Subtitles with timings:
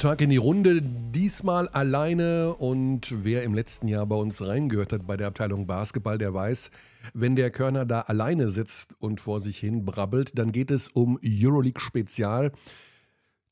[0.00, 0.80] Tag in die Runde.
[0.80, 6.16] Diesmal alleine und wer im letzten Jahr bei uns reingehört hat bei der Abteilung Basketball,
[6.16, 6.70] der weiß,
[7.12, 11.18] wenn der Körner da alleine sitzt und vor sich hin brabbelt, dann geht es um
[11.22, 12.50] Euroleague Spezial,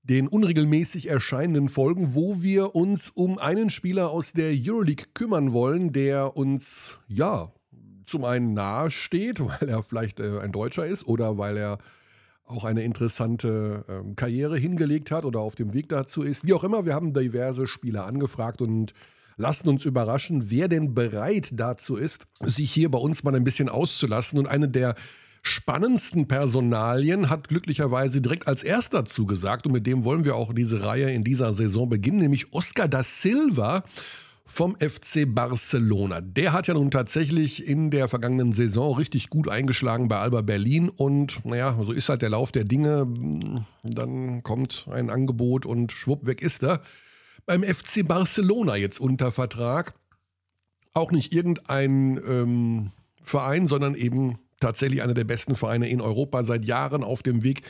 [0.04, 5.92] den unregelmäßig erscheinenden Folgen, wo wir uns um einen Spieler aus der Euroleague kümmern wollen,
[5.92, 7.52] der uns ja
[8.06, 11.78] zum einen nahe steht, weil er vielleicht äh, ein Deutscher ist oder weil er
[12.48, 16.46] auch eine interessante ähm, Karriere hingelegt hat oder auf dem Weg dazu ist.
[16.46, 18.92] Wie auch immer, wir haben diverse Spieler angefragt und
[19.36, 23.68] lassen uns überraschen, wer denn bereit dazu ist, sich hier bei uns mal ein bisschen
[23.68, 24.38] auszulassen.
[24.38, 24.94] Und eine der
[25.42, 30.82] spannendsten Personalien hat glücklicherweise direkt als erster zugesagt und mit dem wollen wir auch diese
[30.82, 33.84] Reihe in dieser Saison beginnen, nämlich Oscar da Silva
[34.48, 36.20] vom FC Barcelona.
[36.20, 40.88] Der hat ja nun tatsächlich in der vergangenen Saison richtig gut eingeschlagen bei Alba Berlin
[40.88, 43.06] und naja, so ist halt der Lauf der Dinge.
[43.84, 46.80] Dann kommt ein Angebot und schwupp, weg ist er.
[47.46, 49.94] Beim FC Barcelona jetzt unter Vertrag.
[50.94, 52.90] Auch nicht irgendein ähm,
[53.22, 57.62] Verein, sondern eben tatsächlich einer der besten Vereine in Europa seit Jahren auf dem Weg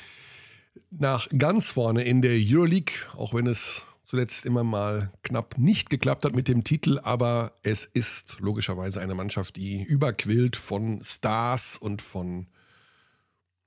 [0.91, 6.25] nach ganz vorne in der Euroleague, auch wenn es zuletzt immer mal knapp nicht geklappt
[6.25, 12.01] hat mit dem Titel, aber es ist logischerweise eine Mannschaft, die überquillt von Stars und
[12.01, 12.47] von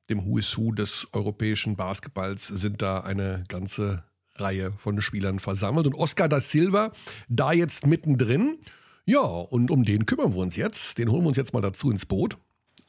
[0.09, 4.03] dem Who is Who des europäischen Basketballs sind da eine ganze
[4.35, 5.85] Reihe von Spielern versammelt.
[5.85, 6.91] Und Oscar da Silva
[7.29, 8.57] da jetzt mittendrin.
[9.05, 10.97] Ja, und um den kümmern wir uns jetzt.
[10.97, 12.39] Den holen wir uns jetzt mal dazu ins Boot.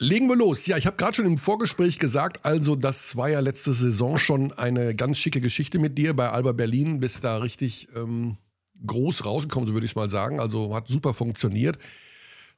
[0.02, 0.66] Legen wir los.
[0.66, 4.50] Ja, ich habe gerade schon im Vorgespräch gesagt, also das war ja letzte Saison schon
[4.50, 6.12] eine ganz schicke Geschichte mit dir.
[6.14, 8.36] Bei Alba Berlin bist da richtig ähm,
[8.84, 10.40] groß rausgekommen, so würde ich es mal sagen.
[10.40, 11.78] Also hat super funktioniert.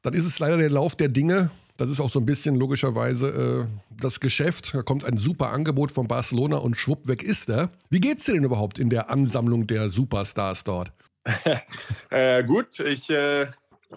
[0.00, 1.50] Dann ist es leider der Lauf der Dinge.
[1.76, 4.72] Das ist auch so ein bisschen logischerweise äh, das Geschäft.
[4.72, 7.68] Da kommt ein super Angebot von Barcelona und schwupp weg ist er.
[7.90, 10.92] Wie geht's dir denn überhaupt in der Ansammlung der Superstars dort?
[12.10, 13.48] äh, gut, ich äh,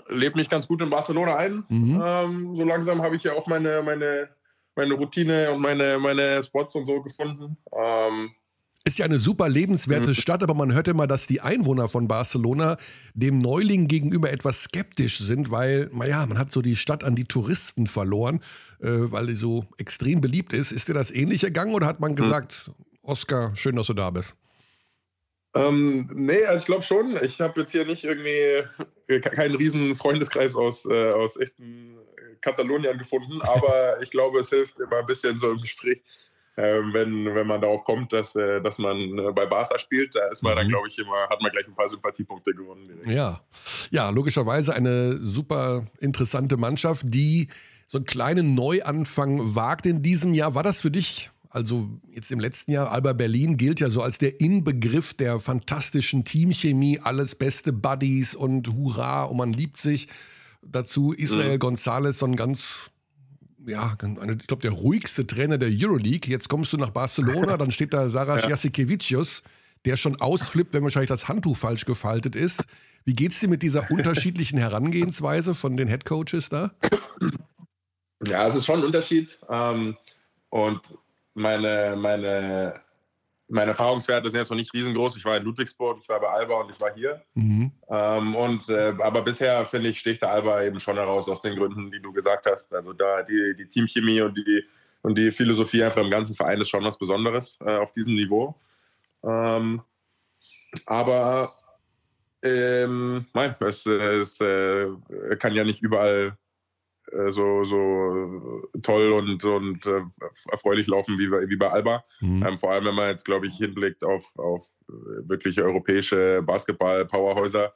[0.09, 1.63] lebe mich ganz gut in Barcelona ein.
[1.69, 2.01] Mhm.
[2.03, 4.29] Ähm, so langsam habe ich ja auch meine, meine,
[4.75, 7.57] meine Routine und meine, meine Spots und so gefunden.
[7.71, 8.31] Ähm,
[8.87, 10.13] ist ja eine super lebenswerte mhm.
[10.15, 12.77] Stadt, aber man hört immer, dass die Einwohner von Barcelona
[13.13, 17.25] dem Neuling gegenüber etwas skeptisch sind, weil, naja, man hat so die Stadt an die
[17.25, 18.39] Touristen verloren,
[18.79, 20.71] äh, weil sie so extrem beliebt ist.
[20.71, 22.15] Ist dir das ähnlich ergangen oder hat man mhm.
[22.15, 22.85] gesagt, mhm.
[23.03, 24.37] Oscar, schön, dass du da bist?
[25.57, 27.17] Ähm, nee, also ich glaube schon.
[27.23, 28.63] Ich habe jetzt hier nicht irgendwie
[29.07, 31.97] äh, keinen riesen Freundeskreis aus, äh, aus echten
[32.41, 36.01] Katalonien gefunden, aber ich glaube, es hilft immer ein bisschen so im Gespräch,
[36.55, 40.27] äh, wenn, wenn man darauf kommt, dass, äh, dass man äh, bei Barca spielt, da
[40.31, 40.57] ist man mhm.
[40.57, 42.89] dann, glaube ich, immer, hat man gleich ein paar Sympathiepunkte gewonnen.
[43.05, 43.41] Ja.
[43.91, 47.47] ja, logischerweise eine super interessante Mannschaft, die
[47.87, 50.55] so einen kleinen Neuanfang wagt in diesem Jahr.
[50.55, 54.19] War das für dich also jetzt im letzten Jahr, Alba Berlin gilt ja so als
[54.19, 60.07] der Inbegriff der fantastischen Teamchemie, alles beste Buddies und Hurra und man liebt sich.
[60.61, 61.61] Dazu Israel mhm.
[61.61, 62.91] González, so ein ganz,
[63.65, 66.29] ja, ich glaube, der ruhigste Trainer der Euroleague.
[66.29, 68.49] Jetzt kommst du nach Barcelona, dann steht da Sarah ja.
[68.49, 69.41] Jasikevicius,
[69.85, 72.65] der schon ausflippt, wenn wahrscheinlich das Handtuch falsch gefaltet ist.
[73.05, 76.71] Wie geht's dir mit dieser unterschiedlichen Herangehensweise von den Headcoaches da?
[78.27, 79.39] Ja, es ist schon ein Unterschied.
[79.49, 79.97] Ähm,
[80.49, 80.81] und
[81.37, 82.81] meine, meine,
[83.47, 85.17] meine Erfahrungswerte sind jetzt noch nicht riesengroß.
[85.17, 87.21] Ich war in Ludwigsburg, ich war bei Alba und ich war hier.
[87.35, 87.71] Mhm.
[87.89, 91.55] Ähm, und, äh, aber bisher, finde ich, sticht der Alba eben schon heraus aus den
[91.55, 92.73] Gründen, die du gesagt hast.
[92.73, 94.63] Also da die, die Teamchemie und die,
[95.03, 98.55] und die Philosophie einfach im ganzen Verein ist schon was Besonderes äh, auf diesem Niveau.
[99.23, 99.81] Ähm,
[100.85, 101.53] aber
[102.41, 104.87] ähm, nein, es, es äh,
[105.39, 106.37] kann ja nicht überall
[107.29, 110.01] so, so toll und, und äh,
[110.51, 112.03] erfreulich laufen wie, wie bei Alba.
[112.19, 112.45] Mhm.
[112.45, 117.73] Ähm, vor allem, wenn man jetzt, glaube ich, hinblickt auf, auf äh, wirklich europäische Basketball-Powerhäuser.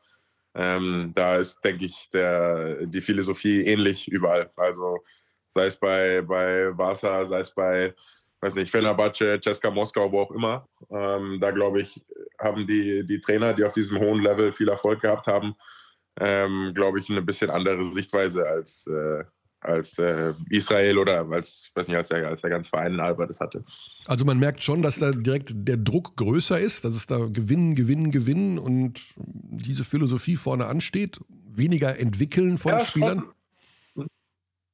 [0.53, 4.51] Ähm, da ist, denke ich, der, die Philosophie ähnlich überall.
[4.57, 4.99] Also
[5.47, 7.93] sei es bei, bei Barca, sei es bei,
[8.41, 10.67] weiß nicht, Fenerbahce, Ceska Moskau, wo auch immer.
[10.89, 12.03] Ähm, da, glaube ich,
[12.37, 15.55] haben die, die Trainer, die auf diesem hohen Level viel Erfolg gehabt haben,
[16.21, 19.23] ähm, glaube ich, eine bisschen andere Sichtweise als, äh,
[19.59, 23.25] als äh, Israel oder als, weiß nicht, als der, als der ganze Verein in Alba
[23.25, 23.63] das hatte.
[24.05, 27.73] Also man merkt schon, dass da direkt der Druck größer ist, dass es da Gewinnen,
[27.73, 33.23] Gewinnen, Gewinnen und diese Philosophie vorne ansteht, weniger entwickeln von ja, Spielern.
[33.95, 34.07] Schon.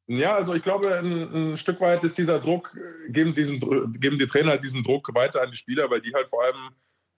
[0.08, 2.78] Ja, also ich glaube, ein, ein, Stück weit ist dieser Druck,
[3.10, 3.60] geben, diesen,
[4.00, 6.70] geben die Trainer halt diesen Druck weiter an die Spieler, weil die halt vor allem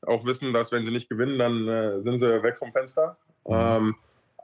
[0.04, 3.18] auch wissen, dass wenn sie nicht gewinnen, dann äh, sind sie weg vom Fenster.
[3.46, 3.54] Mhm.
[3.54, 3.96] Ähm,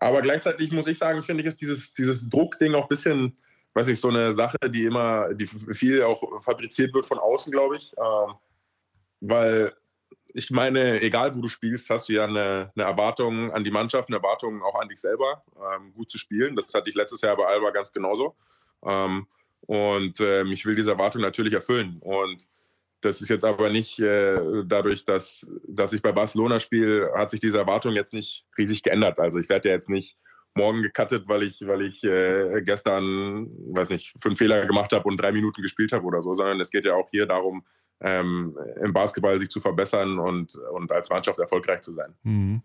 [0.05, 3.37] aber gleichzeitig muss ich sagen, finde ich, ist dieses, dieses Druckding auch ein bisschen,
[3.73, 7.77] weiß ich, so eine Sache, die immer, die viel auch fabriziert wird von außen, glaube
[7.77, 7.91] ich.
[7.97, 8.35] Ähm,
[9.21, 9.73] weil
[10.35, 14.09] ich meine, egal wo du spielst, hast du ja eine, eine Erwartung an die Mannschaft,
[14.09, 16.55] eine Erwartung auch an dich selber, ähm, gut zu spielen.
[16.55, 18.35] Das hatte ich letztes Jahr bei Alba ganz genauso.
[18.83, 19.25] Ähm,
[19.61, 21.97] und ähm, ich will diese Erwartung natürlich erfüllen.
[22.01, 22.47] Und
[23.05, 27.39] das ist jetzt aber nicht äh, dadurch, dass, dass ich bei Barcelona spiele, hat sich
[27.39, 29.19] diese Erwartung jetzt nicht riesig geändert.
[29.19, 30.17] Also ich werde ja jetzt nicht
[30.55, 35.17] morgen gecuttet, weil ich, weil ich äh, gestern, weiß nicht, fünf Fehler gemacht habe und
[35.17, 37.63] drei Minuten gespielt habe oder so, sondern es geht ja auch hier darum,
[38.01, 42.13] ähm, im Basketball sich zu verbessern und, und als Mannschaft erfolgreich zu sein.
[42.23, 42.61] Mhm.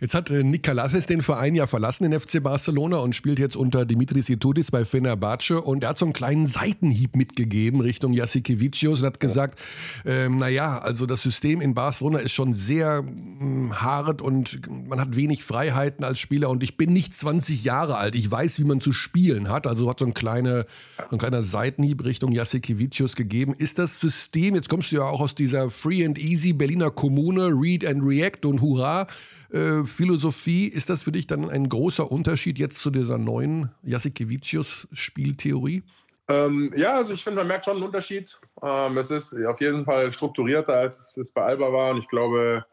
[0.00, 3.56] Jetzt hat äh, Nick Kalassis den Verein ja verlassen, den FC Barcelona, und spielt jetzt
[3.56, 5.60] unter Dimitris Itudis bei Fenerbahce.
[5.60, 9.60] Und er hat so einen kleinen Seitenhieb mitgegeben Richtung Jassikevicius und hat gesagt,
[10.04, 15.14] ähm, naja, also das System in Barcelona ist schon sehr mh, hart und man hat
[15.14, 18.16] wenig Freiheiten als Spieler und ich bin nicht 20 Jahre alt.
[18.16, 19.68] Ich weiß, wie man zu spielen hat.
[19.68, 20.66] Also hat so ein, kleine,
[21.10, 23.54] so ein kleiner Seitenhieb Richtung Jassikevicius gegeben.
[23.54, 26.90] Ist das System jetzt Jetzt kommst du ja auch aus dieser Free and Easy Berliner
[26.90, 29.06] Kommune, Read and React und Hurra
[29.52, 30.68] äh, Philosophie.
[30.68, 35.82] Ist das für dich dann ein großer Unterschied jetzt zu dieser neuen Jasikevicius Spieltheorie?
[36.28, 38.40] Ähm, ja, also ich finde, man merkt schon einen Unterschied.
[38.62, 41.90] Ähm, es ist auf jeden Fall strukturierter, als es bei Alba war.
[41.90, 42.64] Und ich glaube,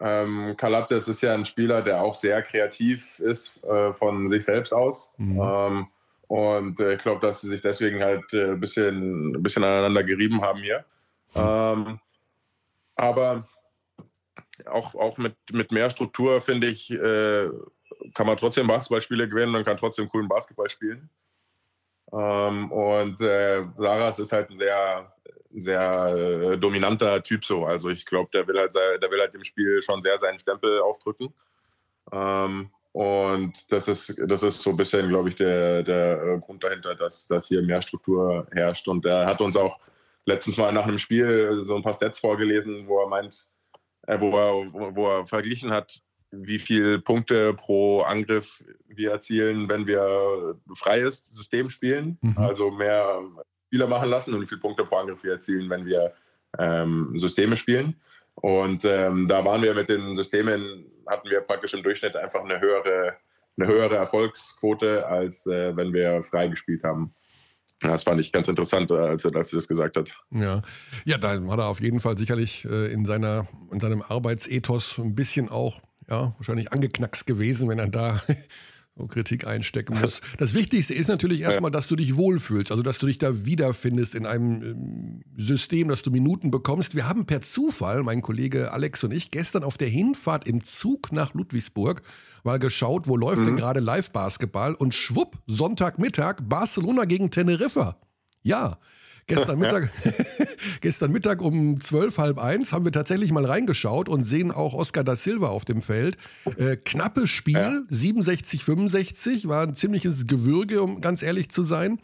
[0.00, 4.74] ähm, Kalates ist ja ein Spieler, der auch sehr kreativ ist äh, von sich selbst
[4.74, 5.14] aus.
[5.16, 5.40] Mhm.
[5.42, 5.86] Ähm,
[6.28, 10.04] und äh, ich glaube, dass sie sich deswegen halt äh, ein, bisschen, ein bisschen aneinander
[10.04, 10.84] gerieben haben hier.
[11.34, 12.00] Ähm,
[12.94, 13.48] aber
[14.66, 17.48] auch, auch mit, mit mehr Struktur, finde ich, äh,
[18.14, 21.10] kann man trotzdem Basketballspiele gewinnen und kann trotzdem coolen Basketball spielen.
[22.12, 25.12] Ähm, und äh, Saras ist halt ein sehr,
[25.54, 27.64] sehr äh, dominanter Typ so.
[27.64, 30.80] Also ich glaube, der will halt der will halt dem Spiel schon sehr seinen Stempel
[30.80, 31.32] aufdrücken.
[32.12, 36.62] Ähm, und das ist, das ist so ein bisschen, glaube ich, der, der äh, Grund
[36.62, 38.86] dahinter, dass, dass hier mehr Struktur herrscht.
[38.86, 39.80] Und er hat uns auch
[40.24, 43.44] letztens mal nach einem Spiel so ein paar Stats vorgelesen, wo er meint,
[44.06, 49.86] äh, wo, er, wo er verglichen hat, wie viele Punkte pro Angriff wir erzielen, wenn
[49.86, 52.38] wir freies System spielen, mhm.
[52.38, 53.20] also mehr
[53.66, 56.12] Spieler machen lassen und wie viele Punkte pro Angriff wir erzielen, wenn wir
[56.58, 58.00] ähm, Systeme spielen.
[58.34, 62.60] Und ähm, da waren wir mit den Systemen, hatten wir praktisch im Durchschnitt einfach eine
[62.60, 63.16] höhere,
[63.58, 67.14] eine höhere Erfolgsquote, als äh, wenn wir frei gespielt haben.
[67.82, 70.14] Das fand ich ganz interessant, äh, als er, als das gesagt hat.
[70.30, 70.62] Ja.
[71.04, 75.14] ja, da hat er auf jeden Fall sicherlich äh, in, seiner, in seinem Arbeitsethos ein
[75.14, 78.20] bisschen auch, ja, wahrscheinlich angeknackst gewesen, wenn er da
[78.96, 80.20] so Kritik einstecken muss.
[80.38, 84.14] Das Wichtigste ist natürlich erstmal, dass du dich wohlfühlst, also dass du dich da wiederfindest
[84.14, 86.94] in einem ähm, System, dass du Minuten bekommst.
[86.94, 91.10] Wir haben per Zufall, mein Kollege Alex und ich, gestern auf der Hinfahrt im Zug
[91.10, 92.02] nach Ludwigsburg
[92.44, 93.46] mal geschaut, wo läuft mhm.
[93.46, 97.96] denn gerade Live-Basketball und schwupp, Sonntagmittag, Barcelona gegen Teneriffa.
[98.42, 98.78] Ja,
[99.34, 99.90] Gestern Mittag,
[100.82, 105.04] gestern Mittag um zwölf, halb eins haben wir tatsächlich mal reingeschaut und sehen auch Oscar
[105.04, 106.18] da Silva auf dem Feld.
[106.58, 107.80] Äh, knappes Spiel, ja.
[107.88, 111.98] 67, 65, war ein ziemliches Gewürge, um ganz ehrlich zu sein.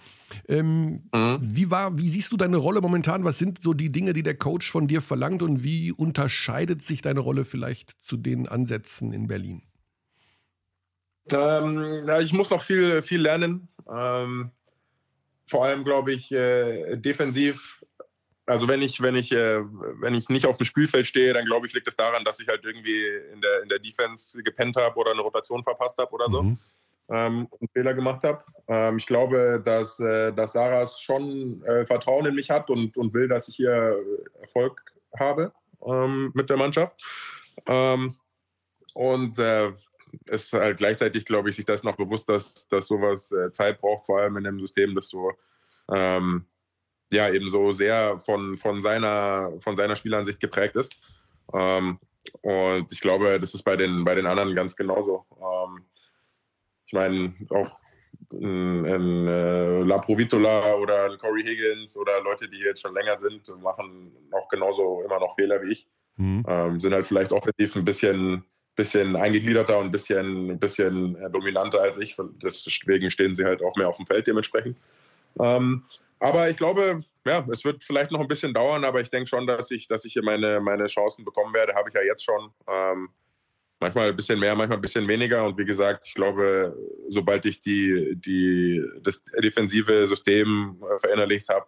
[0.49, 1.39] Ähm, mhm.
[1.43, 3.25] wie, war, wie siehst du deine Rolle momentan?
[3.25, 7.03] Was sind so die Dinge, die der Coach von dir verlangt und wie unterscheidet sich
[7.03, 9.63] deine Rolle vielleicht zu den Ansätzen in Berlin?
[11.31, 13.69] Ähm, ja, ich muss noch viel, viel lernen.
[13.91, 14.51] Ähm,
[15.48, 17.84] vor allem, glaube ich, äh, defensiv.
[18.46, 19.60] Also wenn ich, wenn ich, äh,
[20.00, 22.48] wenn ich nicht auf dem Spielfeld stehe, dann glaube ich, liegt es daran, dass ich
[22.48, 26.26] halt irgendwie in der, in der Defense gepennt habe oder eine Rotation verpasst habe oder
[26.31, 26.43] so.
[26.43, 26.58] Mhm.
[27.10, 28.44] Ähm, und Fehler gemacht habe.
[28.69, 33.14] Ähm, ich glaube, dass, äh, dass Saras schon äh, Vertrauen in mich hat und, und
[33.14, 33.98] will, dass ich hier
[34.40, 34.82] Erfolg
[35.19, 35.52] habe
[35.86, 37.00] ähm, mit der Mannschaft.
[37.67, 38.14] Ähm,
[38.94, 39.72] und äh,
[40.27, 44.06] ist halt gleichzeitig, glaube ich, sich das noch bewusst, dass, dass sowas äh, Zeit braucht,
[44.06, 45.32] vor allem in einem System, das so
[45.93, 46.46] ähm,
[47.10, 50.94] ja eben so sehr von, von, seiner, von seiner Spielansicht geprägt ist.
[51.53, 51.98] Ähm,
[52.43, 55.25] und ich glaube, das ist bei den, bei den anderen ganz genauso.
[55.41, 55.84] Ähm,
[56.87, 57.79] ich meine, auch
[58.32, 63.17] ein, ein äh, La Provitola oder ein Corey Higgins oder Leute, die jetzt schon länger
[63.17, 65.89] sind, machen auch genauso immer noch Fehler wie ich.
[66.17, 66.44] Mhm.
[66.46, 68.44] Ähm, sind halt vielleicht offensiv ein bisschen
[68.79, 72.17] bisschen eingegliederter und ein bisschen, ein bisschen äh, dominanter als ich.
[72.43, 74.79] Deswegen stehen sie halt auch mehr auf dem Feld dementsprechend.
[75.41, 75.82] Ähm,
[76.20, 79.47] aber ich glaube, ja, es wird vielleicht noch ein bisschen dauern, aber ich denke schon,
[79.49, 81.75] dass ich, dass ich hier meine, meine Chancen bekommen werde.
[81.75, 82.51] Habe ich ja jetzt schon.
[82.69, 83.08] Ähm,
[83.81, 85.44] manchmal ein bisschen mehr, manchmal ein bisschen weniger.
[85.44, 86.77] Und wie gesagt, ich glaube,
[87.08, 91.67] sobald ich die, die, das defensive System äh, verinnerlicht habe,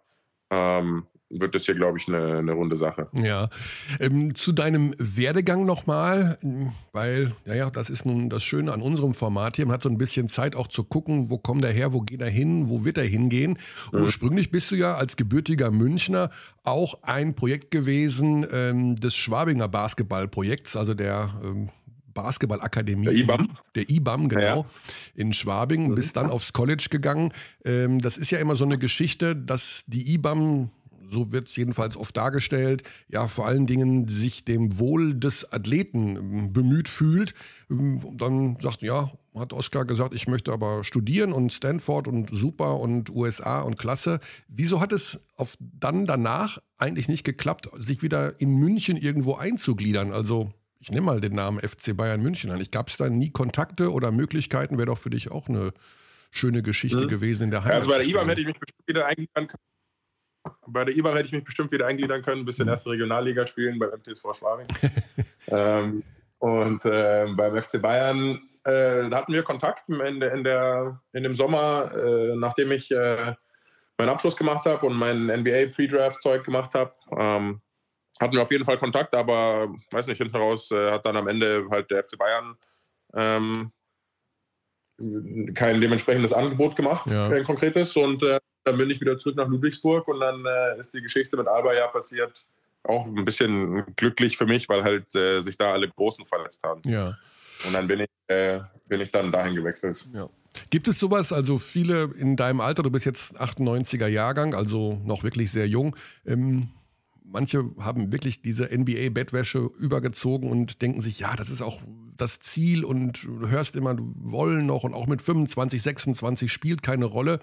[0.49, 3.07] ähm, wird das hier, glaube ich, eine, eine, runde Sache.
[3.13, 3.49] Ja.
[3.99, 6.37] Ähm, zu deinem Werdegang nochmal,
[6.91, 9.65] weil, naja, das ist nun das Schöne an unserem Format hier.
[9.65, 12.21] Man hat so ein bisschen Zeit auch zu gucken, wo kommt er her, wo geht
[12.21, 13.57] er hin, wo wird er hingehen.
[13.91, 14.01] Mhm.
[14.01, 16.29] Ursprünglich bist du ja als gebürtiger Münchner
[16.63, 21.69] auch ein Projekt gewesen ähm, des Schwabinger Basketballprojekts, also der ähm,
[22.13, 23.05] Basketballakademie.
[23.05, 23.49] Der IBAM.
[23.75, 24.65] Der IBAM, genau, ja.
[25.15, 25.89] in Schwabing.
[25.89, 25.95] Mhm.
[25.95, 27.33] Bist dann aufs College gegangen.
[27.63, 30.69] Ähm, das ist ja immer so eine Geschichte, dass die IBAM
[31.11, 36.15] so wird es jedenfalls oft dargestellt, ja, vor allen Dingen sich dem Wohl des Athleten
[36.15, 37.33] ähm, bemüht fühlt.
[37.69, 42.79] Ähm, dann sagt, ja, hat Oskar gesagt, ich möchte aber studieren und Stanford und super
[42.79, 44.19] und USA und klasse.
[44.47, 50.11] Wieso hat es auf dann danach eigentlich nicht geklappt, sich wieder in München irgendwo einzugliedern?
[50.11, 52.63] Also ich nehme mal den Namen FC Bayern München an.
[52.71, 54.77] Gab es da nie Kontakte oder Möglichkeiten?
[54.77, 55.73] Wäre doch für dich auch eine
[56.31, 57.07] schöne Geschichte mhm.
[57.07, 57.75] gewesen in der Heimat.
[57.75, 59.61] Also bei der IBAM hätte ich mich bestimmt wieder eingliedern können.
[60.67, 62.71] Bei der IBAM hätte ich mich bestimmt wieder eingliedern können, ein bisschen mhm.
[62.71, 64.67] erste Regionalliga spielen beim MTSV Schwabing.
[65.47, 66.03] ähm,
[66.39, 71.35] und äh, beim FC Bayern äh, hatten wir Kontakt in, der, in, der, in dem
[71.35, 73.35] Sommer, äh, nachdem ich äh,
[73.97, 76.93] meinen Abschluss gemacht habe und mein NBA Pre-Draft-Zeug gemacht habe.
[77.15, 77.61] Ähm,
[78.19, 81.27] hatten wir auf jeden Fall Kontakt, aber weiß nicht, hinten raus äh, hat dann am
[81.27, 82.55] Ende halt der FC Bayern
[83.15, 83.71] ähm,
[85.55, 87.29] kein dementsprechendes Angebot gemacht, ja.
[87.29, 87.95] kein konkretes.
[87.95, 91.37] Und äh, dann bin ich wieder zurück nach Ludwigsburg und dann äh, ist die Geschichte
[91.37, 92.45] mit Alba ja passiert.
[92.83, 96.81] Auch ein bisschen glücklich für mich, weil halt äh, sich da alle Großen verletzt haben.
[96.85, 97.17] Ja.
[97.65, 100.03] Und dann bin ich, äh, bin ich dann dahin gewechselt.
[100.13, 100.27] Ja.
[100.69, 105.23] Gibt es sowas, also viele in deinem Alter, du bist jetzt 98er Jahrgang, also noch
[105.23, 106.69] wirklich sehr jung, ähm,
[107.31, 111.81] manche haben wirklich diese NBA-Bettwäsche übergezogen und denken sich, ja, das ist auch
[112.17, 116.83] das Ziel und du hörst immer, du wollen noch und auch mit 25, 26 spielt
[116.83, 117.39] keine Rolle.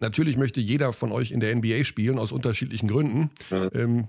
[0.00, 3.30] Natürlich möchte jeder von euch in der NBA spielen, aus unterschiedlichen Gründen.
[3.50, 3.70] Mhm.
[3.74, 4.08] Ähm,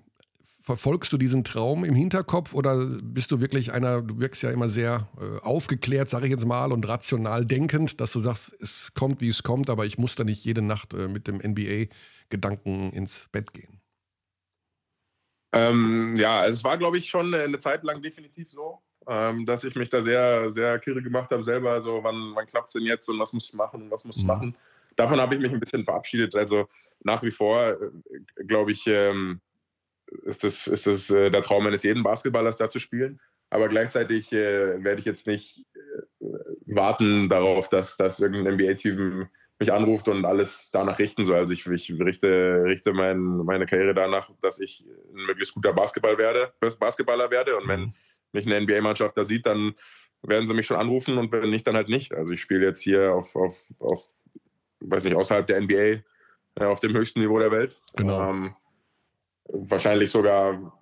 [0.62, 4.70] verfolgst du diesen Traum im Hinterkopf oder bist du wirklich einer, du wirkst ja immer
[4.70, 9.22] sehr äh, aufgeklärt, sage ich jetzt mal, und rational denkend, dass du sagst, es kommt,
[9.22, 13.28] wie es kommt, aber ich muss da nicht jede Nacht äh, mit dem NBA-Gedanken ins
[13.32, 13.82] Bett gehen?
[15.54, 19.76] Ähm, ja, es war, glaube ich, schon eine Zeit lang definitiv so, ähm, dass ich
[19.76, 23.10] mich da sehr, sehr kirre gemacht habe, selber so, wann, wann klappt es denn jetzt
[23.10, 24.28] und was muss ich machen und was muss ich mhm.
[24.28, 24.56] machen.
[24.96, 26.36] Davon habe ich mich ein bisschen verabschiedet.
[26.36, 26.68] Also
[27.04, 29.42] nach wie vor, äh, glaube ich, ähm,
[30.24, 33.20] ist das, ist das äh, der Traum eines jeden Basketballers, da zu spielen.
[33.50, 35.66] Aber gleichzeitig äh, werde ich jetzt nicht
[36.66, 39.28] warten darauf, dass, dass irgendein NBA-Team
[39.60, 41.38] mich anruft und alles danach richten soll.
[41.38, 44.84] Also ich, ich richte, richte mein, meine Karriere danach, dass ich
[45.14, 47.58] ein möglichst guter Basketball werde, Basketballer werde.
[47.58, 47.94] Und wenn mhm.
[48.32, 49.76] mich eine NBA-Mannschaft da sieht, dann
[50.24, 52.14] werden sie mich schon anrufen und wenn nicht, dann halt nicht.
[52.14, 54.04] Also ich spiele jetzt hier auf, auf, auf
[54.82, 56.02] weiß nicht, außerhalb der NBA
[56.56, 57.80] äh, auf dem höchsten Niveau der Welt.
[57.96, 58.30] Genau.
[58.30, 58.56] Ähm,
[59.48, 60.74] wahrscheinlich sogar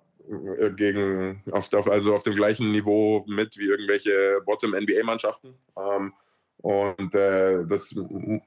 [0.58, 5.54] äh, gegen, auf, also auf dem gleichen Niveau mit wie irgendwelche Bottom-NBA-Mannschaften.
[5.76, 6.12] Ähm,
[6.58, 7.94] und äh, das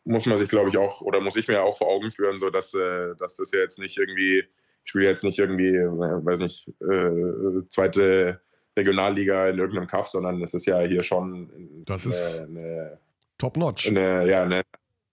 [0.04, 2.50] muss man sich, glaube ich, auch, oder muss ich mir auch vor Augen führen, so
[2.50, 6.40] dass, äh, dass das ja jetzt nicht irgendwie, ich spiele jetzt nicht irgendwie, äh, weiß
[6.40, 8.40] nicht, äh, zweite
[8.78, 13.00] Regionalliga in irgendeinem Kaff, sondern es ist ja hier schon das ist eine,
[13.38, 13.92] Top-Notch.
[13.92, 14.64] ja, eine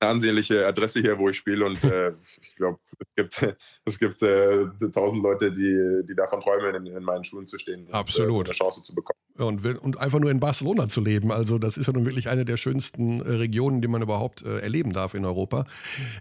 [0.01, 4.67] ansehnliche Adresse hier, wo ich spiele und äh, ich glaube, es gibt, es gibt äh,
[4.93, 8.31] tausend Leute, die, die davon träumen, in, in meinen Schuhen zu stehen Absolut.
[8.31, 9.19] und äh, eine Chance zu bekommen.
[9.37, 12.45] Und, und, einfach nur in Barcelona zu leben, also das ist ja nun wirklich eine
[12.45, 15.65] der schönsten äh, Regionen, die man überhaupt äh, erleben darf in Europa.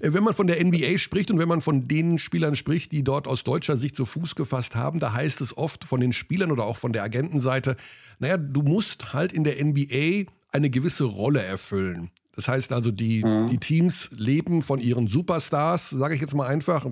[0.01, 3.27] Wenn man von der NBA spricht und wenn man von den Spielern spricht, die dort
[3.27, 6.65] aus deutscher Sicht so Fuß gefasst haben, da heißt es oft von den Spielern oder
[6.65, 7.75] auch von der Agentenseite,
[8.19, 12.11] naja, du musst halt in der NBA eine gewisse Rolle erfüllen.
[12.39, 13.49] Das heißt also, die, mhm.
[13.49, 16.85] die Teams leben von ihren Superstars, sage ich jetzt mal einfach.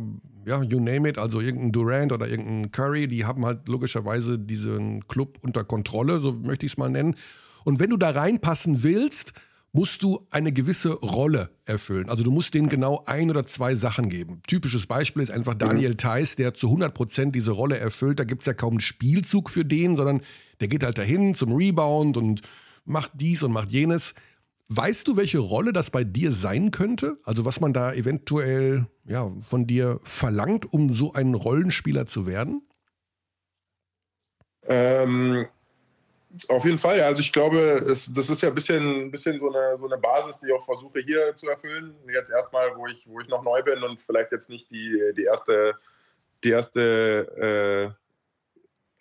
[0.46, 5.08] Ja, you name it, also irgendein Durant oder irgendein Curry, die haben halt logischerweise diesen
[5.08, 7.16] Club unter Kontrolle, so möchte ich es mal nennen.
[7.64, 9.32] Und wenn du da reinpassen willst,
[9.72, 12.10] musst du eine gewisse Rolle erfüllen.
[12.10, 14.42] Also du musst denen genau ein oder zwei Sachen geben.
[14.48, 15.98] Typisches Beispiel ist einfach Daniel mhm.
[15.98, 18.20] Theiss, der zu 100 Prozent diese Rolle erfüllt.
[18.20, 20.20] Da gibt es ja kaum einen Spielzug für den, sondern
[20.60, 22.42] der geht halt dahin zum Rebound und
[22.84, 24.14] macht dies und macht jenes.
[24.70, 27.18] Weißt du, welche Rolle das bei dir sein könnte?
[27.24, 32.68] Also was man da eventuell ja, von dir verlangt, um so ein Rollenspieler zu werden?
[34.64, 35.48] Ähm,
[36.50, 37.06] auf jeden Fall, ja.
[37.06, 40.40] Also ich glaube, es, das ist ja ein bisschen, bisschen so, eine, so eine Basis,
[40.40, 41.96] die ich auch versuche hier zu erfüllen.
[42.14, 45.24] Jetzt erstmal, wo ich, wo ich noch neu bin und vielleicht jetzt nicht die, die
[45.24, 45.76] erste,
[46.44, 47.96] die erste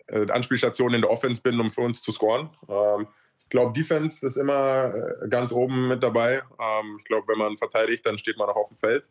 [0.09, 2.49] äh, äh Anspielstation in der Offense bin, um für uns zu scoren.
[2.69, 3.07] Ähm,
[3.47, 6.41] ich glaube, Defense ist immer äh, ganz oben mit dabei.
[6.59, 9.05] Ähm, ich glaube, wenn man verteidigt, dann steht man auch auf dem Feld.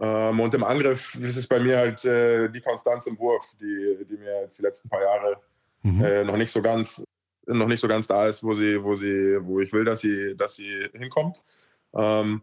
[0.00, 4.06] Ähm, und im Angriff ist es bei mir halt äh, die Konstanz im Wurf, die,
[4.08, 5.36] die mir jetzt die letzten paar Jahre
[5.82, 6.02] mhm.
[6.02, 7.04] äh, noch nicht so ganz
[7.46, 10.34] noch nicht so ganz da ist, wo sie, wo sie, wo ich will, dass sie,
[10.34, 11.42] dass sie hinkommt.
[11.94, 12.42] Ähm,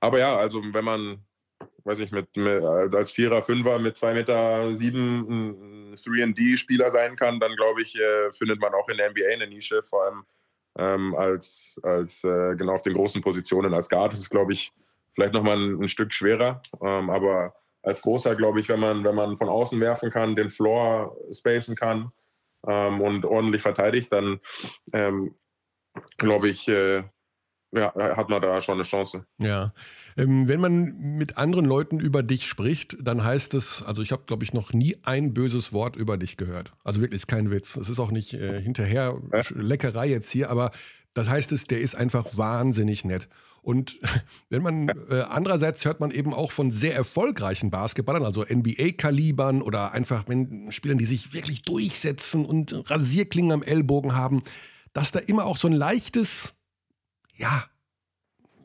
[0.00, 1.24] aber ja, also wenn man,
[1.84, 7.38] weiß ich, mit, mit als Vierer, Fünfer mit zwei Meter sieben ein 3D-Spieler sein kann,
[7.38, 7.98] dann glaube ich,
[8.30, 10.24] findet man auch in der NBA eine Nische, vor allem
[10.78, 14.12] ähm, als, als äh, genau auf den großen Positionen als Guard.
[14.12, 14.72] Ist, glaube ich,
[15.14, 16.62] vielleicht nochmal ein, ein Stück schwerer.
[16.80, 20.50] Ähm, aber als Großer, glaube ich, wenn man, wenn man von außen werfen kann, den
[20.50, 22.12] Floor spacen kann
[22.66, 24.40] ähm, und ordentlich verteidigt, dann
[24.92, 25.34] ähm,
[26.16, 27.04] glaube ich, äh,
[27.72, 29.26] ja, hat man da schon eine Chance.
[29.38, 29.72] Ja.
[30.16, 34.22] Ähm, wenn man mit anderen Leuten über dich spricht, dann heißt es, also ich habe,
[34.26, 36.72] glaube ich, noch nie ein böses Wort über dich gehört.
[36.84, 37.76] Also wirklich kein Witz.
[37.76, 39.40] Es ist auch nicht äh, hinterher ja.
[39.50, 40.70] Leckerei jetzt hier, aber
[41.14, 43.28] das heißt es, der ist einfach wahnsinnig nett.
[43.60, 43.98] Und
[44.48, 49.92] wenn man äh, andererseits hört man eben auch von sehr erfolgreichen Basketballern, also NBA-Kalibern oder
[49.92, 54.42] einfach wenn Spielern, die sich wirklich durchsetzen und Rasierklingen am Ellbogen haben,
[54.94, 56.54] dass da immer auch so ein leichtes
[57.38, 57.64] ja,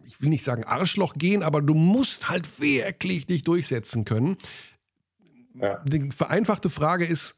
[0.06, 4.38] ich will nicht sagen Arschloch gehen, aber du musst halt wirklich dich durchsetzen können.
[5.56, 5.82] Ja.
[5.86, 7.36] Die vereinfachte Frage ist,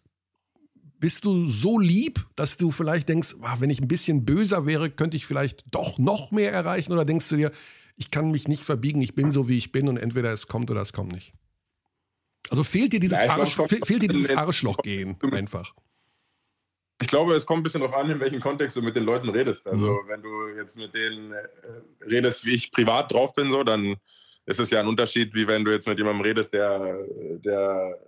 [0.99, 5.17] bist du so lieb, dass du vielleicht denkst, wenn ich ein bisschen böser wäre, könnte
[5.17, 6.93] ich vielleicht doch noch mehr erreichen?
[6.93, 7.51] Oder denkst du dir,
[7.97, 10.71] ich kann mich nicht verbiegen, ich bin so, wie ich bin und entweder es kommt
[10.71, 11.33] oder es kommt nicht?
[12.49, 15.73] Also fehlt dir dieses, Arsch, fehlt dir dieses Arschlochgehen einfach?
[17.01, 19.29] Ich glaube, es kommt ein bisschen darauf an, in welchem Kontext du mit den Leuten
[19.29, 19.67] redest.
[19.67, 20.07] Also mhm.
[20.07, 21.47] wenn du jetzt mit denen äh,
[22.05, 23.97] redest, wie ich privat drauf bin, so, dann
[24.45, 26.97] ist es ja ein Unterschied, wie wenn du jetzt mit jemandem redest, der,
[27.43, 27.99] der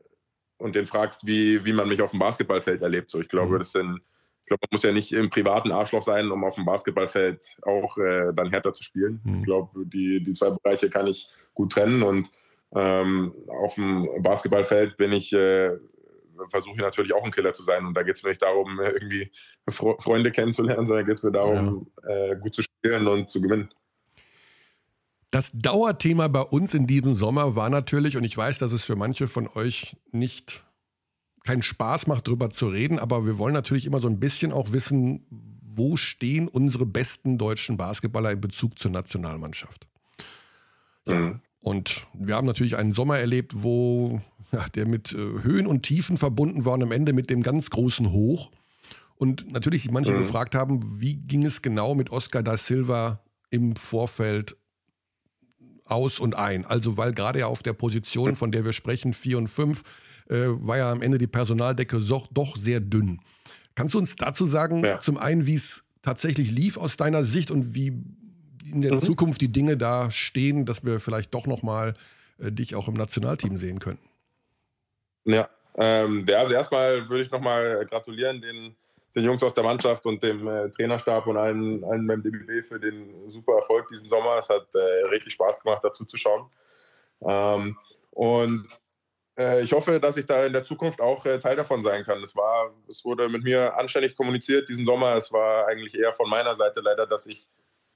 [0.58, 3.12] und den fragst, wie, wie man mich auf dem Basketballfeld erlebt.
[3.12, 3.60] So, ich glaube, mhm.
[3.60, 4.02] das sind,
[4.42, 7.98] ich glaube, man muss ja nicht im privaten Arschloch sein, um auf dem Basketballfeld auch
[7.98, 9.20] äh, dann härter zu spielen.
[9.24, 9.40] Mhm.
[9.40, 12.30] Ich glaube, die, die zwei Bereiche kann ich gut trennen und
[12.76, 15.72] ähm, auf dem Basketballfeld bin ich äh,
[16.50, 17.86] versuche ich natürlich auch ein Killer zu sein.
[17.86, 19.32] Und da geht es mir nicht darum, irgendwie
[19.70, 22.32] Freunde kennenzulernen, sondern geht es mir darum, ja.
[22.32, 23.70] äh, gut zu spielen und zu gewinnen.
[25.32, 28.96] Das Dauerthema bei uns in diesem Sommer war natürlich, und ich weiß, dass es für
[28.96, 30.64] manche von euch nicht
[31.44, 34.72] keinen Spaß macht, darüber zu reden, aber wir wollen natürlich immer so ein bisschen auch
[34.72, 35.26] wissen,
[35.62, 39.88] wo stehen unsere besten deutschen Basketballer in Bezug zur Nationalmannschaft.
[41.06, 41.16] Ja.
[41.16, 41.42] Mhm.
[41.60, 46.18] Und wir haben natürlich einen Sommer erlebt, wo ja, der mit äh, Höhen und Tiefen
[46.18, 48.52] verbunden war und am Ende mit dem ganz großen Hoch.
[49.16, 50.20] Und natürlich sich manche mhm.
[50.20, 54.56] gefragt haben, wie ging es genau mit Oscar da Silva im Vorfeld
[55.86, 56.66] aus und ein.
[56.66, 59.84] Also weil gerade ja auf der Position, von der wir sprechen, 4 und 5,
[60.30, 63.20] äh, war ja am Ende die Personaldecke so, doch sehr dünn.
[63.76, 65.00] Kannst du uns dazu sagen, ja.
[65.00, 67.88] zum einen, wie es tatsächlich lief aus deiner Sicht und wie
[68.72, 69.00] in der mhm.
[69.00, 71.94] Zukunft die Dinge da stehen, dass wir vielleicht doch nochmal
[72.40, 74.08] äh, dich auch im Nationalteam sehen könnten?
[75.28, 78.76] Ja, ähm, also erstmal würde ich nochmal gratulieren den,
[79.14, 82.80] den Jungs aus der Mannschaft und dem äh, Trainerstab und allen, allen beim DBB für
[82.80, 84.38] den super Erfolg diesen Sommer.
[84.40, 86.50] Es hat äh, richtig Spaß gemacht, dazu zu schauen.
[87.22, 87.78] Ähm,
[88.12, 88.68] und
[89.38, 92.24] äh, ich hoffe, dass ich da in der Zukunft auch äh, Teil davon sein kann.
[92.24, 95.16] Es, war, es wurde mit mir anständig kommuniziert diesen Sommer.
[95.16, 97.50] Es war eigentlich eher von meiner Seite leider, dass ich,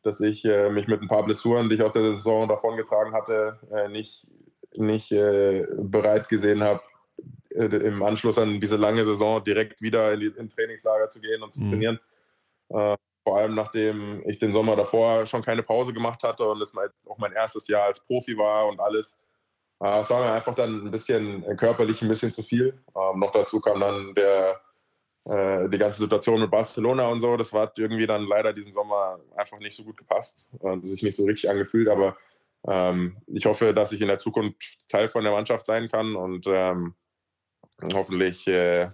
[0.04, 3.58] dass ich äh, mich mit ein paar Blessuren, die ich aus der Saison davongetragen hatte,
[3.90, 4.28] nicht,
[4.76, 6.82] nicht bereit gesehen habe,
[7.56, 11.54] im Anschluss an diese lange Saison direkt wieder in die in Trainingslager zu gehen und
[11.54, 11.70] zu mhm.
[11.70, 12.00] trainieren.
[12.70, 16.74] Äh, vor allem nachdem ich den Sommer davor schon keine Pause gemacht hatte und es
[17.08, 19.28] auch mein erstes Jahr als Profi war und alles.
[19.82, 22.80] Äh, es war mir einfach dann ein bisschen äh, körperlich ein bisschen zu viel.
[22.96, 24.62] Ähm, noch dazu kam dann der,
[25.26, 27.38] äh, die ganze Situation mit Barcelona und so.
[27.38, 31.16] Das hat irgendwie dann leider diesen Sommer einfach nicht so gut gepasst und sich nicht
[31.16, 31.90] so richtig angefühlt.
[31.90, 32.18] Aber
[32.68, 36.46] ähm, ich hoffe, dass ich in der Zukunft Teil von der Mannschaft sein kann und
[36.48, 36.96] ähm,
[37.94, 38.90] hoffentlich äh,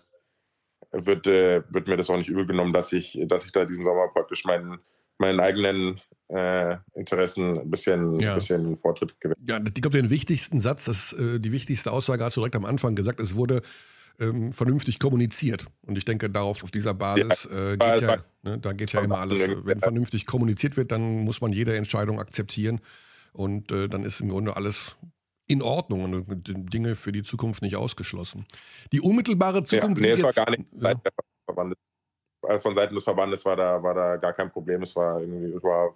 [0.92, 3.84] wird, äh, wird mir das auch nicht übel genommen, dass ich, dass ich da diesen
[3.84, 4.80] Sommer praktisch meinen,
[5.18, 8.36] meinen eigenen äh, Interessen ein bisschen, ja.
[8.36, 9.38] bisschen Vortritt gewinne.
[9.48, 12.66] Ja, ich glaube, den wichtigsten Satz, das, äh, die wichtigste Aussage hast du direkt am
[12.66, 13.62] Anfang gesagt, es wurde
[14.20, 15.66] ähm, vernünftig kommuniziert.
[15.82, 19.02] Und ich denke, darauf, auf dieser Basis ja, äh, geht ja, ne, da geht ja
[19.02, 19.48] immer alles.
[19.64, 22.82] Wenn vernünftig kommuniziert wird, dann muss man jede Entscheidung akzeptieren.
[23.34, 24.96] Und äh, dann ist im Grunde alles
[25.48, 28.46] in Ordnung und Dinge für die Zukunft nicht ausgeschlossen.
[28.92, 30.04] Die unmittelbare Zukunft.
[30.04, 30.94] Ja, nee, war gar nicht ja.
[32.44, 34.84] Also von Seiten des Verbandes war da, war da gar kein Problem.
[34.84, 35.94] Es war irgendwie, es war,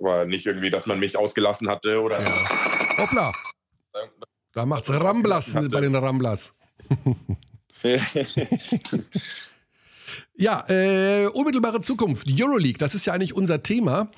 [0.00, 2.20] war nicht irgendwie, dass man mich ausgelassen hatte oder.
[2.20, 2.98] Ja.
[2.98, 3.32] Hoppla!
[4.52, 6.54] Da macht's Ramblas bei den Ramblas.
[10.34, 12.26] ja, äh, unmittelbare Zukunft.
[12.28, 14.10] Euroleague, das ist ja eigentlich unser Thema.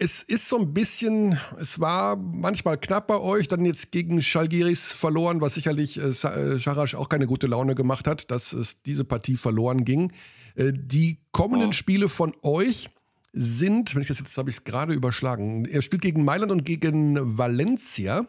[0.00, 4.92] Es ist so ein bisschen, es war manchmal knapp bei euch, dann jetzt gegen Schalgiris
[4.92, 9.04] verloren, was sicherlich äh, äh Scharasch auch keine gute Laune gemacht hat, dass es diese
[9.04, 10.12] Partie verloren ging.
[10.54, 11.72] Äh, die kommenden ja.
[11.72, 12.90] Spiele von euch
[13.32, 16.64] sind, wenn ich das jetzt habe ich es gerade überschlagen, er spielt gegen Mailand und
[16.64, 18.24] gegen Valencia.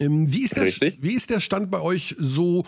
[0.00, 2.64] Ähm, wie, ist der, wie ist der Stand bei euch so?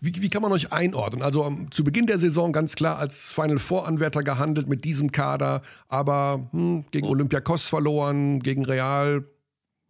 [0.00, 1.22] Wie, wie kann man euch einordnen?
[1.22, 4.84] Also um, ähm, zu Beginn der Saison ganz klar als Final Four Anwärter gehandelt mit
[4.84, 7.10] diesem Kader, aber hm, gegen oh.
[7.10, 9.24] Olympiakos verloren, gegen Real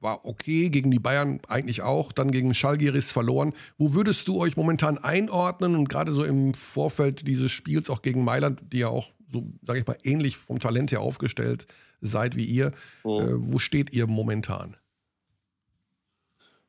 [0.01, 3.53] war okay, gegen die Bayern eigentlich auch, dann gegen Schalgiris verloren.
[3.79, 8.25] Wo würdest du euch momentan einordnen und gerade so im Vorfeld dieses Spiels auch gegen
[8.25, 11.67] Mailand, die ja auch so, sage ich mal, ähnlich vom Talent her aufgestellt
[12.01, 12.73] seid wie ihr,
[13.05, 13.21] oh.
[13.21, 14.77] äh, wo steht ihr momentan?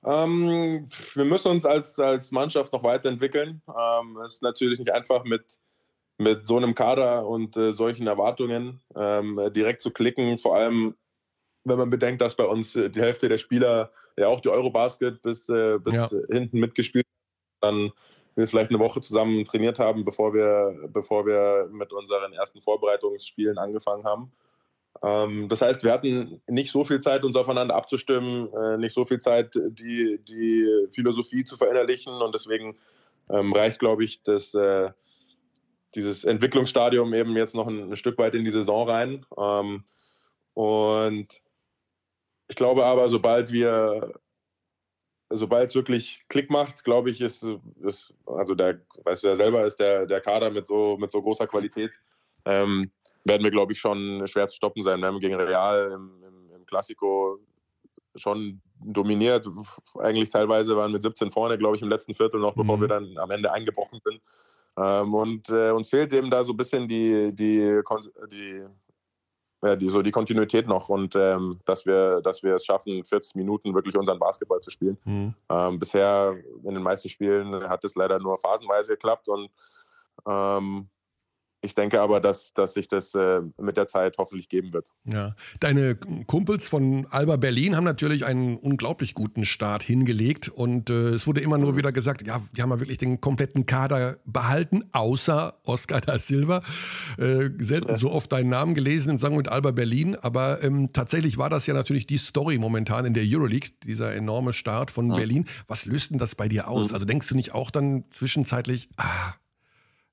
[0.03, 3.61] Ähm, wir müssen uns als, als Mannschaft noch weiterentwickeln.
[3.67, 5.59] Ähm, es ist natürlich nicht einfach mit,
[6.17, 10.39] mit so einem Kader und äh, solchen Erwartungen ähm, direkt zu klicken.
[10.39, 10.95] Vor allem,
[11.63, 15.21] wenn man bedenkt, dass bei uns äh, die Hälfte der Spieler ja auch die Eurobasket
[15.21, 16.09] bis, äh, bis ja.
[16.29, 17.05] hinten mitgespielt
[17.61, 17.93] haben, dann
[18.35, 23.57] wir vielleicht eine Woche zusammen trainiert haben, bevor wir, bevor wir mit unseren ersten Vorbereitungsspielen
[23.57, 24.31] angefangen haben.
[25.03, 29.03] Ähm, das heißt, wir hatten nicht so viel Zeit, uns aufeinander abzustimmen, äh, nicht so
[29.03, 32.13] viel Zeit, die, die Philosophie zu verinnerlichen.
[32.13, 32.77] Und deswegen
[33.29, 34.91] ähm, reicht, glaube ich, das, äh,
[35.95, 39.25] dieses Entwicklungsstadium eben jetzt noch ein, Stück weit in die Saison rein.
[39.37, 39.83] Ähm,
[40.53, 41.27] und
[42.47, 44.13] ich glaube aber, sobald wir
[45.31, 47.45] sobald es wirklich Klick macht, glaube ich, ist,
[47.81, 51.21] ist also der, weißt du ja selber, ist der, der Kader mit so, mit so
[51.21, 51.91] großer Qualität,
[52.45, 52.91] ähm,
[53.23, 54.99] werden wir, glaube ich, schon schwer zu stoppen sein.
[54.99, 57.39] Wir haben gegen Real im, im, im Classico
[58.15, 59.47] schon dominiert.
[59.99, 62.81] Eigentlich teilweise waren wir 17 vorne, glaube ich, im letzten Viertel noch, bevor mhm.
[62.81, 64.21] wir dann am Ende eingebrochen sind.
[64.77, 67.81] Ähm, und äh, uns fehlt eben da so ein bisschen die, die,
[68.31, 68.63] die,
[69.63, 73.35] ja, die, so die Kontinuität noch und ähm, dass, wir, dass wir es schaffen, 40
[73.35, 74.97] Minuten wirklich unseren Basketball zu spielen.
[75.03, 75.35] Mhm.
[75.49, 79.49] Ähm, bisher in den meisten Spielen hat es leider nur phasenweise geklappt und
[80.27, 80.89] ähm,
[81.61, 84.87] ich denke aber, dass, dass sich das äh, mit der Zeit hoffentlich geben wird.
[85.03, 91.09] Ja, deine Kumpels von Alba Berlin haben natürlich einen unglaublich guten Start hingelegt und äh,
[91.09, 94.83] es wurde immer nur wieder gesagt, ja, die haben ja wirklich den kompletten Kader behalten,
[94.91, 96.63] außer Oscar da Silva.
[97.17, 97.97] Äh, selten ja.
[97.97, 101.67] so oft deinen Namen gelesen im Sang mit Alba Berlin, aber ähm, tatsächlich war das
[101.67, 105.15] ja natürlich die Story momentan in der Euroleague, dieser enorme Start von ja.
[105.15, 105.45] Berlin.
[105.67, 106.89] Was löst denn das bei dir aus?
[106.89, 106.93] Mhm.
[106.95, 109.33] Also denkst du nicht auch dann zwischenzeitlich, ah,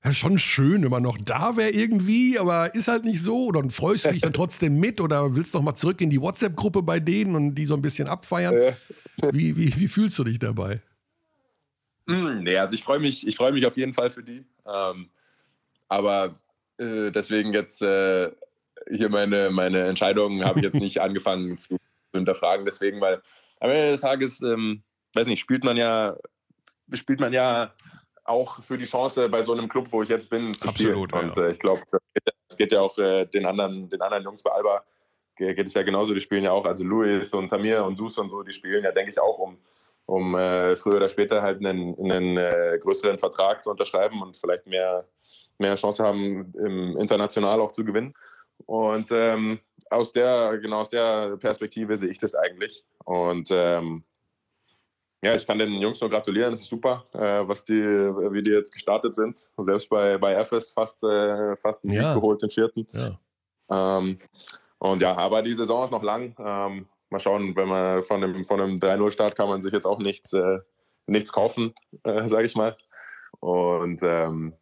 [0.04, 3.46] ja, schon schön, wenn man noch da wäre irgendwie, aber ist halt nicht so.
[3.46, 6.82] Oder freust du dich dann trotzdem mit oder willst noch mal zurück in die WhatsApp-Gruppe
[6.82, 8.74] bei denen und die so ein bisschen abfeiern?
[9.32, 10.80] Wie, wie, wie fühlst du dich dabei?
[12.06, 14.44] Mm, nee, also ich freue mich, ich freue mich auf jeden Fall für die.
[14.64, 15.10] Ähm,
[15.88, 16.36] aber
[16.78, 18.30] äh, deswegen jetzt äh,
[18.88, 21.78] hier meine, meine Entscheidung habe ich jetzt nicht angefangen zu, zu,
[22.12, 22.64] hinterfragen.
[22.64, 23.20] Deswegen, weil
[23.58, 24.84] am Ende des Tages, ähm,
[25.14, 26.16] weiß nicht, spielt man ja,
[26.94, 27.74] spielt man ja
[28.28, 31.30] auch für die Chance bei so einem Club, wo ich jetzt bin, zu Absolut, spielen.
[31.30, 31.44] Und ja.
[31.44, 31.80] äh, ich glaube,
[32.48, 34.84] das geht ja auch äh, den, anderen, den anderen Jungs bei Alba,
[35.36, 36.14] geht es ja genauso.
[36.14, 38.92] Die spielen ja auch, also Luis und Tamir und Sus und so, die spielen ja,
[38.92, 39.58] denke ich, auch um,
[40.06, 44.66] um äh, früher oder später halt einen, einen äh, größeren Vertrag zu unterschreiben und vielleicht
[44.66, 45.06] mehr,
[45.58, 48.14] mehr Chance haben, im international auch zu gewinnen.
[48.66, 49.60] Und ähm,
[49.90, 52.84] aus der, genau aus der Perspektive sehe ich das eigentlich.
[53.04, 54.04] Und ähm,
[55.22, 56.54] ja, ich kann den Jungs nur gratulieren.
[56.54, 59.50] Es ist super, äh, was die, wie die jetzt gestartet sind.
[59.56, 62.04] Selbst bei, bei FS fast, äh, fast einen ja.
[62.04, 62.86] Sieg geholt, den vierten.
[62.92, 63.18] Ja.
[63.98, 64.18] Ähm,
[64.78, 66.36] und ja, aber die Saison ist noch lang.
[66.38, 69.98] Ähm, mal schauen, wenn man von einem, von einem 3-0-Start kann man sich jetzt auch
[69.98, 70.60] nichts, äh,
[71.06, 72.76] nichts kaufen, äh, sage ich mal.
[73.40, 74.54] Und ähm,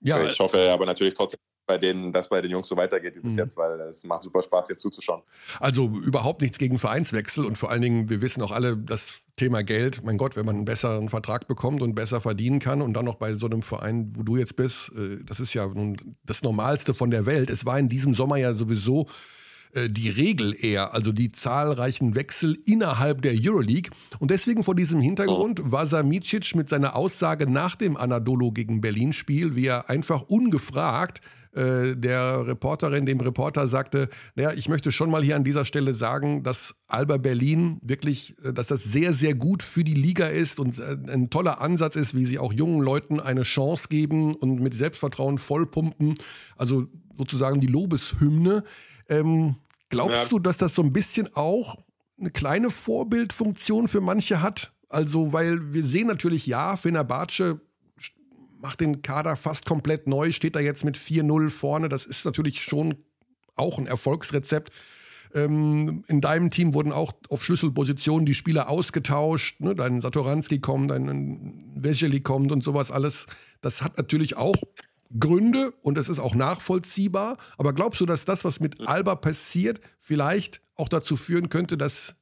[0.00, 3.20] ja, ich hoffe aber natürlich trotzdem, bei denen, dass bei den Jungs so weitergeht wie
[3.20, 3.38] bis mhm.
[3.38, 5.22] jetzt, weil es macht super Spaß, jetzt zuzuschauen.
[5.60, 9.62] Also überhaupt nichts gegen Vereinswechsel und vor allen Dingen, wir wissen auch alle, das Thema
[9.62, 13.04] Geld, mein Gott, wenn man einen besseren Vertrag bekommt und besser verdienen kann und dann
[13.04, 16.42] noch bei so einem Verein, wo du jetzt bist, äh, das ist ja nun das
[16.42, 17.50] Normalste von der Welt.
[17.50, 19.06] Es war in diesem Sommer ja sowieso
[19.74, 23.90] äh, die Regel eher, also die zahlreichen Wechsel innerhalb der Euroleague.
[24.18, 29.54] Und deswegen vor diesem Hintergrund war Samicic mit seiner Aussage nach dem Anadolu gegen Berlin-Spiel,
[29.54, 31.20] wie er einfach ungefragt
[31.58, 35.92] äh, der Reporterin, dem Reporter sagte, naja, ich möchte schon mal hier an dieser Stelle
[35.92, 40.60] sagen, dass Alba Berlin wirklich, äh, dass das sehr, sehr gut für die Liga ist
[40.60, 44.72] und ein toller Ansatz ist, wie sie auch jungen Leuten eine Chance geben und mit
[44.72, 46.14] Selbstvertrauen vollpumpen.
[46.56, 48.62] Also sozusagen die Lobeshymne.
[49.08, 49.56] Ähm,
[49.88, 50.28] glaubst ja.
[50.28, 51.76] du, dass das so ein bisschen auch
[52.20, 54.72] eine kleine Vorbildfunktion für manche hat?
[54.88, 57.60] Also, weil wir sehen natürlich, ja, Fenerbahce
[58.60, 61.88] macht den Kader fast komplett neu, steht da jetzt mit 4-0 vorne.
[61.88, 62.96] Das ist natürlich schon
[63.56, 64.72] auch ein Erfolgsrezept.
[65.34, 69.60] Ähm, in deinem Team wurden auch auf Schlüsselpositionen die Spieler ausgetauscht.
[69.60, 69.74] Ne?
[69.74, 73.26] Dein Satoranski kommt, dein Veseli kommt und sowas alles.
[73.60, 74.56] Das hat natürlich auch
[75.18, 77.36] Gründe und es ist auch nachvollziehbar.
[77.56, 82.14] Aber glaubst du, dass das, was mit Alba passiert, vielleicht auch dazu führen könnte, dass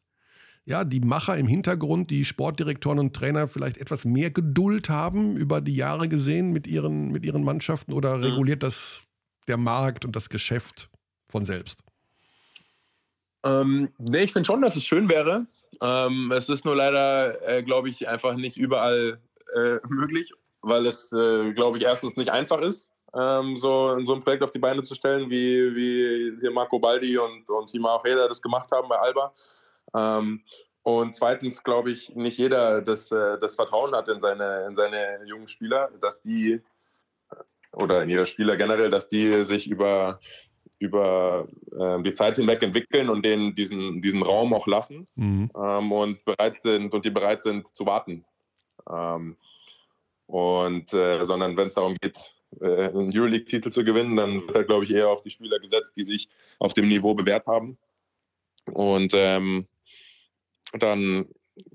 [0.66, 5.61] ja, die Macher im Hintergrund, die Sportdirektoren und Trainer vielleicht etwas mehr Geduld haben über
[5.61, 8.24] die Jahre gesehen mit ihren, mit ihren Mannschaften oder mhm.
[8.24, 9.02] reguliert das
[9.46, 10.90] der Markt und das Geschäft
[11.24, 11.85] von selbst?
[13.44, 15.46] Ähm, nee, ich finde schon, dass es schön wäre.
[15.81, 19.20] Ähm, es ist nur leider, äh, glaube ich, einfach nicht überall
[19.55, 24.22] äh, möglich, weil es, äh, glaube ich, erstens nicht einfach ist, ähm, so, so ein
[24.22, 28.26] Projekt auf die Beine zu stellen, wie, wie hier Marco Baldi und, und Tima Ojeda
[28.26, 29.33] das gemacht haben bei Alba.
[29.96, 30.42] Ähm,
[30.82, 35.24] und zweitens glaube ich, nicht jeder das, äh, das Vertrauen hat in seine, in seine
[35.24, 36.61] jungen Spieler, dass die,
[37.72, 40.20] oder in ihre Spieler generell, dass die sich über,
[40.78, 45.50] über äh, die Zeit hinweg entwickeln und denen diesen, diesen Raum auch lassen mhm.
[45.56, 48.24] ähm, und bereit sind und die bereit sind zu warten.
[48.88, 49.37] Ähm,
[50.26, 54.85] und äh, sondern wenn es darum geht, äh, einen Euroleague-Titel zu gewinnen, dann wird, glaube
[54.85, 56.28] ich, eher auf die Spieler gesetzt, die sich
[56.59, 57.78] auf dem Niveau bewährt haben.
[58.72, 59.66] Und ähm,
[60.72, 61.26] dann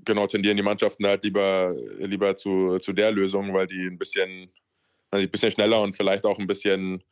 [0.04, 4.50] genau tendieren die Mannschaften halt lieber, lieber zu, zu der Lösung, weil die ein bisschen,
[5.10, 7.02] also ein bisschen schneller und vielleicht auch ein bisschen,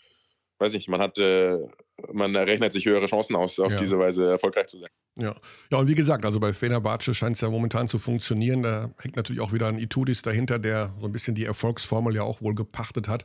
[0.59, 1.57] weiß nicht, man hat, äh,
[2.13, 3.79] man errechnet sich höhere Chancen aus, auf ja.
[3.79, 4.91] diese Weise erfolgreich zu sein.
[5.17, 5.35] Ja.
[5.71, 8.63] ja, und wie gesagt, also bei Fenerbahce scheint es ja momentan zu funktionieren.
[8.63, 12.23] Da hängt natürlich auch wieder ein Itudis dahinter, der so ein bisschen die Erfolgsformel ja
[12.23, 13.25] auch wohl gepachtet hat,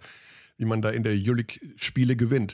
[0.57, 2.53] wie man da in der Euroleague-Spiele gewinnt.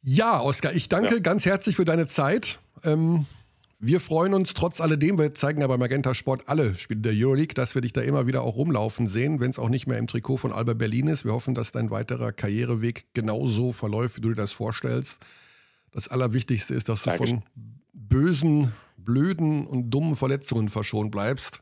[0.00, 1.20] Ja, Oskar, ich danke ja.
[1.20, 2.60] ganz herzlich für deine Zeit.
[2.84, 3.26] Ähm,
[3.84, 7.54] wir freuen uns trotz alledem, wir zeigen ja bei Magenta Sport alle Spiele der Euroleague,
[7.54, 10.06] dass wir dich da immer wieder auch rumlaufen sehen, wenn es auch nicht mehr im
[10.06, 11.24] Trikot von Alba Berlin ist.
[11.24, 15.18] Wir hoffen, dass dein weiterer Karriereweg genauso verläuft, wie du dir das vorstellst.
[15.90, 17.42] Das Allerwichtigste ist, dass du Dankeschön.
[17.42, 21.60] von bösen, blöden und dummen Verletzungen verschont bleibst.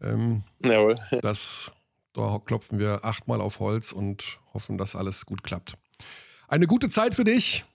[0.00, 0.98] Ähm, Jawohl.
[1.20, 1.72] Das,
[2.14, 5.74] da klopfen wir achtmal auf Holz und hoffen, dass alles gut klappt.
[6.48, 7.66] Eine gute Zeit für dich.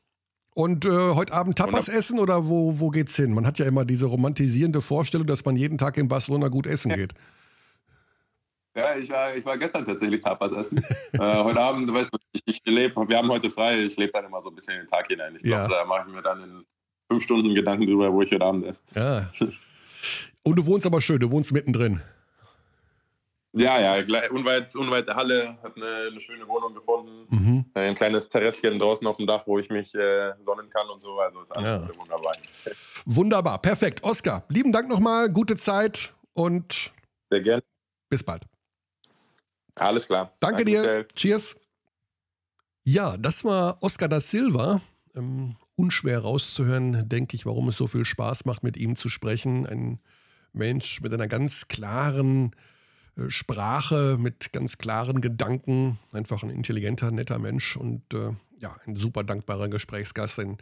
[0.54, 3.34] Und äh, heute Abend Tapas essen oder wo, wo geht's hin?
[3.34, 6.92] Man hat ja immer diese romantisierende Vorstellung, dass man jeden Tag in Barcelona gut essen
[6.92, 7.14] geht.
[8.76, 10.78] Ja, ich war, ich war gestern tatsächlich Tapas essen.
[11.14, 14.26] äh, heute Abend, du weißt, ich, ich lebe, wir haben heute frei, ich lebe dann
[14.26, 15.36] immer so ein bisschen in den Tag hinein.
[15.36, 15.80] Ich glaube, ja.
[15.80, 16.66] da mache ich mir dann in
[17.12, 18.82] fünf Stunden Gedanken drüber, wo ich heute Abend esse.
[18.96, 19.30] Ja.
[20.44, 22.02] Und du wohnst aber schön, du wohnst mittendrin.
[23.54, 27.26] Ja, ja, unweit, unweit der Halle, habe eine, eine, schöne Wohnung gefunden.
[27.30, 27.66] Mhm.
[27.74, 31.02] Äh, ein kleines Terrasschen draußen auf dem Dach, wo ich mich äh, sonnen kann und
[31.02, 31.20] so.
[31.20, 32.00] Also ist alles ja.
[32.00, 32.36] wunderbar.
[33.06, 34.04] Wunderbar, perfekt.
[34.04, 36.92] Oskar, lieben Dank nochmal, gute Zeit und
[37.32, 37.64] Sehr gerne.
[38.10, 38.44] bis bald.
[39.76, 40.34] Alles klar.
[40.40, 40.82] Danke, Danke dir.
[40.82, 41.08] Michael.
[41.16, 41.56] Cheers.
[42.84, 44.82] Ja, das war Oskar da Silva.
[45.16, 49.66] Ähm, unschwer rauszuhören, denke ich, warum es so viel Spaß macht, mit ihm zu sprechen.
[49.66, 50.00] Ein
[50.54, 52.56] Mensch mit einer ganz klaren
[53.28, 56.00] Sprache mit ganz klaren Gedanken.
[56.14, 60.58] Einfach ein intelligenter, netter Mensch und äh, ja, ein super dankbarer Gesprächsgast, ein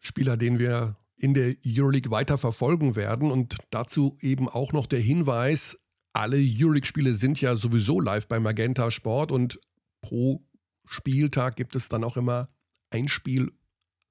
[0.00, 3.30] Spieler, den wir in der Euroleague weiter verfolgen werden.
[3.30, 5.78] Und dazu eben auch noch der Hinweis,
[6.12, 9.60] alle Euroleague-Spiele sind ja sowieso live bei Magenta Sport und
[10.00, 10.42] pro
[10.84, 12.48] Spieltag gibt es dann auch immer
[12.90, 13.52] ein Spiel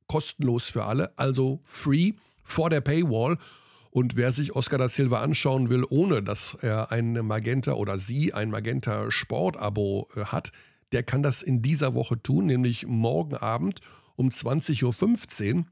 [0.07, 3.37] kostenlos für alle, also free vor der Paywall.
[3.97, 8.31] Und wer sich Oscar da Silva anschauen will, ohne dass er ein Magenta oder sie
[8.31, 10.51] ein Magenta Sport-Abo äh, hat,
[10.91, 13.79] der kann das in dieser Woche tun, nämlich morgen Abend
[14.15, 15.65] um 20.15 Uhr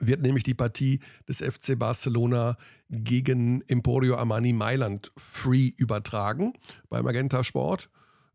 [0.00, 2.56] wird nämlich die Partie des FC Barcelona
[2.90, 6.52] gegen Emporio Armani Mailand free übertragen
[6.88, 7.90] bei Magenta Sport.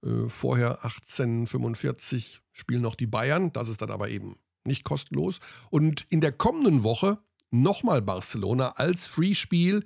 [0.05, 5.41] Äh, vorher 1845 spielen noch die Bayern, das ist dann aber eben nicht kostenlos.
[5.69, 7.17] Und in der kommenden Woche
[7.51, 9.83] nochmal Barcelona als Freespiel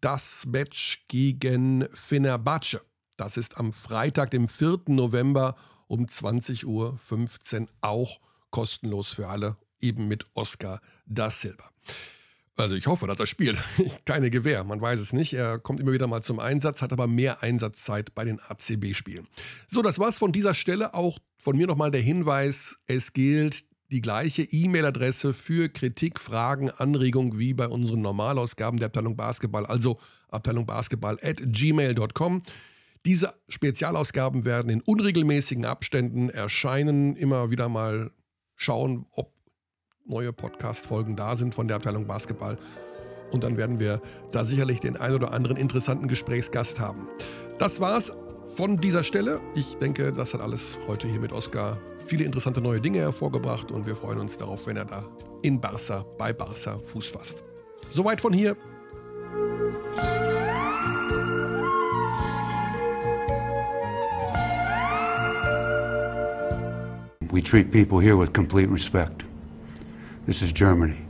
[0.00, 2.82] das Match gegen Fenerbahce.
[3.16, 4.80] Das ist am Freitag, dem 4.
[4.88, 5.56] November
[5.88, 11.70] um 20.15 Uhr auch kostenlos für alle, eben mit Oscar da Silva.
[12.56, 13.58] Also ich hoffe, dass er spielt.
[14.06, 15.34] Keine Gewähr, man weiß es nicht.
[15.34, 19.28] Er kommt immer wieder mal zum Einsatz, hat aber mehr Einsatzzeit bei den ACB-Spielen.
[19.68, 20.94] So, das war's von dieser Stelle.
[20.94, 27.38] Auch von mir nochmal der Hinweis, es gilt die gleiche E-Mail-Adresse für Kritik, Fragen, Anregungen
[27.38, 32.42] wie bei unseren Normalausgaben der Abteilung Basketball, also Abteilung Basketball at gmail.com.
[33.04, 38.10] Diese Spezialausgaben werden in unregelmäßigen Abständen erscheinen, immer wieder mal
[38.56, 39.32] schauen, ob
[40.04, 42.58] neue Podcast-Folgen da sind von der Abteilung Basketball.
[43.30, 44.00] Und dann werden wir
[44.32, 47.08] da sicherlich den ein oder anderen interessanten Gesprächsgast haben.
[47.58, 48.12] Das war's
[48.56, 49.40] von dieser Stelle.
[49.54, 53.86] Ich denke, das hat alles heute hier mit Oskar viele interessante neue Dinge hervorgebracht und
[53.86, 55.04] wir freuen uns darauf, wenn er da
[55.42, 57.42] in Barca, bei Barca Fuß fasst.
[57.90, 58.56] Soweit von hier.
[67.32, 69.24] We treat people here with complete respect.
[70.26, 71.05] This is Germany.